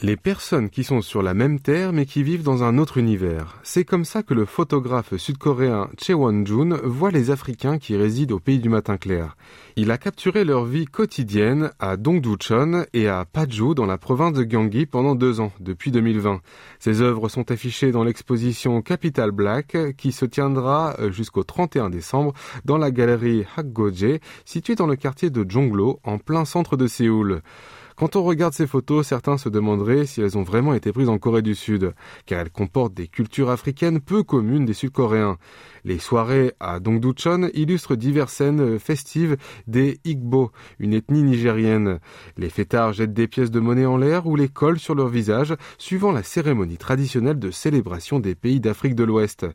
Les 0.01 0.15
personnes 0.15 0.69
qui 0.69 0.85
sont 0.85 1.01
sur 1.01 1.21
la 1.21 1.33
même 1.33 1.59
terre 1.59 1.91
mais 1.91 2.05
qui 2.05 2.23
vivent 2.23 2.43
dans 2.43 2.63
un 2.63 2.77
autre 2.77 2.97
univers. 2.97 3.59
C'est 3.63 3.83
comme 3.83 4.05
ça 4.05 4.23
que 4.23 4.33
le 4.33 4.45
photographe 4.45 5.17
sud-coréen 5.17 5.89
Che 6.01 6.11
Won-jun 6.11 6.79
voit 6.85 7.11
les 7.11 7.31
Africains 7.31 7.77
qui 7.77 7.97
résident 7.97 8.35
au 8.35 8.39
pays 8.39 8.59
du 8.59 8.69
matin 8.69 8.95
clair. 8.95 9.35
Il 9.75 9.91
a 9.91 9.97
capturé 9.97 10.45
leur 10.45 10.63
vie 10.63 10.85
quotidienne 10.85 11.71
à 11.79 11.97
Dongducheon 11.97 12.85
et 12.93 13.09
à 13.09 13.25
Paju 13.25 13.75
dans 13.75 13.85
la 13.85 13.97
province 13.97 14.31
de 14.31 14.45
Gyeonggi 14.45 14.85
pendant 14.85 15.15
deux 15.15 15.41
ans, 15.41 15.51
depuis 15.59 15.91
2020. 15.91 16.39
Ces 16.79 17.01
œuvres 17.01 17.27
sont 17.27 17.51
affichées 17.51 17.91
dans 17.91 18.05
l'exposition 18.05 18.81
Capital 18.81 19.31
Black 19.31 19.75
qui 19.97 20.13
se 20.13 20.23
tiendra 20.23 20.95
jusqu'au 21.09 21.43
31 21.43 21.89
décembre 21.89 22.31
dans 22.63 22.77
la 22.77 22.91
galerie 22.91 23.43
Hakgoje 23.57 24.19
située 24.45 24.75
dans 24.75 24.87
le 24.87 24.95
quartier 24.95 25.29
de 25.29 25.45
Jonglo 25.45 25.99
en 26.05 26.19
plein 26.19 26.45
centre 26.45 26.77
de 26.77 26.87
Séoul. 26.87 27.41
Quand 27.99 28.15
on 28.15 28.23
regarde 28.23 28.53
ces 28.53 28.65
photos, 28.65 29.05
certains 29.05 29.37
se 29.37 29.49
demanderaient 29.49 30.05
si 30.05 30.21
elles 30.21 30.37
ont 30.37 30.43
vraiment 30.43 30.73
été 30.73 30.93
prises 30.93 31.09
en 31.09 31.17
Corée 31.17 31.41
du 31.41 31.53
Sud, 31.53 31.93
car 32.25 32.39
elles 32.39 32.49
comportent 32.49 32.93
des 32.93 33.09
cultures 33.09 33.49
africaines 33.49 33.99
peu 33.99 34.23
communes 34.23 34.63
des 34.63 34.73
Sud-Coréens. 34.73 35.37
Les 35.83 35.99
soirées 35.99 36.53
à 36.61 36.79
Dongducheon 36.79 37.49
illustrent 37.53 37.97
diverses 37.97 38.31
scènes 38.31 38.79
festives 38.79 39.35
des 39.67 39.99
Igbo, 40.05 40.53
une 40.79 40.93
ethnie 40.93 41.23
nigérienne. 41.23 41.99
Les 42.37 42.49
fêtards 42.49 42.93
jettent 42.93 43.13
des 43.13 43.27
pièces 43.27 43.51
de 43.51 43.59
monnaie 43.59 43.85
en 43.85 43.97
l'air 43.97 44.27
ou 44.27 44.37
les 44.37 44.47
collent 44.47 44.79
sur 44.79 44.95
leur 44.95 45.09
visage, 45.09 45.53
suivant 45.77 46.13
la 46.13 46.23
cérémonie 46.23 46.77
traditionnelle 46.77 47.37
de 47.37 47.51
célébration 47.51 48.21
des 48.21 48.33
pays 48.33 48.61
d'Afrique 48.61 48.95
de 48.95 49.03
l'Ouest. 49.03 49.45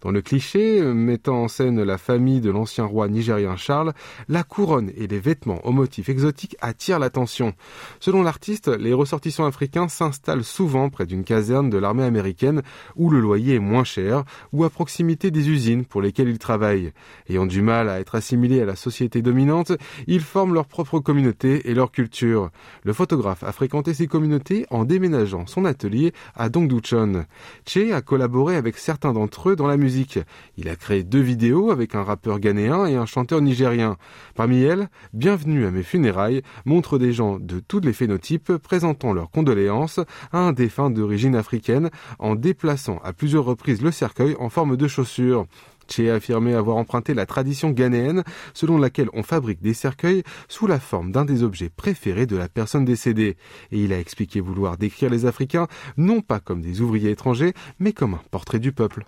Dans 0.00 0.10
le 0.10 0.22
cliché, 0.22 0.82
mettant 0.82 1.44
en 1.44 1.46
scène 1.46 1.80
la 1.80 1.98
famille 1.98 2.40
de 2.40 2.50
l'ancien 2.50 2.84
roi 2.84 3.06
nigérien 3.06 3.56
Charles, 3.56 3.92
la 4.28 4.42
couronne 4.42 4.90
et 4.96 5.06
les 5.06 5.20
vêtements 5.20 5.64
aux 5.64 5.72
motifs 5.72 6.08
exotiques 6.08 6.56
attirent 6.60 6.98
l'attention. 6.98 7.54
Selon 8.00 8.22
l'artiste, 8.22 8.68
les 8.68 8.92
ressortissants 8.92 9.46
africains 9.46 9.88
s'installent 9.88 10.44
souvent 10.44 10.90
près 10.90 11.06
d'une 11.06 11.24
caserne 11.24 11.70
de 11.70 11.78
l'armée 11.78 12.04
américaine 12.04 12.62
où 12.96 13.10
le 13.10 13.20
loyer 13.20 13.56
est 13.56 13.60
moins 13.60 13.84
cher 13.84 14.24
ou 14.52 14.64
à 14.64 14.70
proximité 14.70 15.30
des 15.30 15.48
usines 15.48 15.84
pour 15.84 16.02
lesquelles 16.02 16.28
ils 16.28 16.38
travaillent. 16.38 16.92
Ayant 17.28 17.46
du 17.46 17.62
mal 17.62 17.88
à 17.88 18.00
être 18.00 18.14
assimilés 18.14 18.60
à 18.60 18.64
la 18.64 18.76
société 18.76 19.22
dominante, 19.22 19.72
ils 20.06 20.20
forment 20.20 20.54
leur 20.54 20.66
propre 20.66 20.98
communauté 20.98 21.70
et 21.70 21.74
leur 21.74 21.92
culture. 21.92 22.50
Le 22.84 22.92
photographe 22.92 23.44
a 23.44 23.52
fréquenté 23.52 23.94
ces 23.94 24.06
communautés 24.06 24.66
en 24.70 24.84
déménageant 24.84 25.46
son 25.46 25.64
atelier 25.64 26.12
à 26.34 26.48
Dongducheon. 26.48 27.24
Che 27.66 27.92
a 27.92 28.00
collaboré 28.00 28.56
avec 28.56 28.76
certains 28.76 29.12
d'entre 29.12 29.50
eux 29.50 29.56
dans 29.56 29.66
la 29.66 29.76
musique. 29.76 30.18
Il 30.56 30.68
a 30.68 30.76
créé 30.76 31.04
deux 31.04 31.20
vidéos 31.20 31.70
avec 31.70 31.94
un 31.94 32.02
rappeur 32.02 32.40
ghanéen 32.40 32.86
et 32.86 32.96
un 32.96 33.06
chanteur 33.06 33.40
nigérien. 33.40 33.96
Parmi 34.34 34.62
elles, 34.62 34.88
Bienvenue 35.12 35.66
à 35.66 35.70
mes 35.70 35.82
funérailles 35.82 36.42
montre 36.64 36.98
des 36.98 37.12
gens 37.12 37.38
de 37.38 37.60
toutes 37.60 37.81
les 37.84 37.92
phénotypes 37.92 38.56
présentant 38.56 39.12
leurs 39.12 39.30
condoléances 39.30 40.00
à 40.32 40.38
un 40.38 40.52
défunt 40.52 40.90
d'origine 40.90 41.36
africaine 41.36 41.90
en 42.18 42.34
déplaçant 42.34 43.00
à 43.04 43.12
plusieurs 43.12 43.44
reprises 43.44 43.82
le 43.82 43.90
cercueil 43.90 44.36
en 44.38 44.48
forme 44.48 44.76
de 44.76 44.88
chaussure. 44.88 45.46
Che 45.88 46.08
a 46.08 46.14
affirmé 46.14 46.54
avoir 46.54 46.76
emprunté 46.76 47.12
la 47.12 47.26
tradition 47.26 47.70
ghanéenne 47.70 48.22
selon 48.54 48.78
laquelle 48.78 49.10
on 49.12 49.22
fabrique 49.22 49.60
des 49.60 49.74
cercueils 49.74 50.22
sous 50.48 50.66
la 50.66 50.80
forme 50.80 51.12
d'un 51.12 51.24
des 51.24 51.42
objets 51.42 51.70
préférés 51.70 52.26
de 52.26 52.36
la 52.36 52.48
personne 52.48 52.84
décédée. 52.84 53.36
Et 53.72 53.82
il 53.82 53.92
a 53.92 53.98
expliqué 53.98 54.40
vouloir 54.40 54.78
décrire 54.78 55.10
les 55.10 55.26
Africains 55.26 55.66
non 55.96 56.20
pas 56.20 56.40
comme 56.40 56.62
des 56.62 56.80
ouvriers 56.80 57.10
étrangers, 57.10 57.52
mais 57.78 57.92
comme 57.92 58.14
un 58.14 58.22
portrait 58.30 58.60
du 58.60 58.72
peuple. 58.72 59.04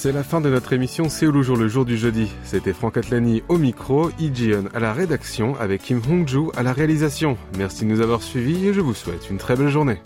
C'est 0.00 0.12
la 0.12 0.22
fin 0.22 0.40
de 0.40 0.48
notre 0.48 0.72
émission 0.74 1.08
C'est 1.08 1.26
au 1.26 1.42
jour 1.42 1.56
le 1.56 1.66
jour 1.66 1.84
du 1.84 1.98
jeudi. 1.98 2.30
C'était 2.44 2.72
Franck 2.72 2.96
Atlani 2.98 3.42
au 3.48 3.58
micro, 3.58 4.12
Ijeon 4.20 4.66
à 4.72 4.78
la 4.78 4.92
rédaction 4.92 5.56
avec 5.58 5.82
Kim 5.82 6.00
Hongju 6.08 6.52
à 6.56 6.62
la 6.62 6.72
réalisation. 6.72 7.36
Merci 7.58 7.84
de 7.84 7.90
nous 7.90 8.00
avoir 8.00 8.22
suivis 8.22 8.68
et 8.68 8.72
je 8.72 8.80
vous 8.80 8.94
souhaite 8.94 9.28
une 9.28 9.38
très 9.38 9.56
belle 9.56 9.70
journée. 9.70 10.00